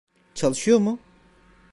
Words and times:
Çalışıyor 0.33 0.79
mu? 0.79 0.99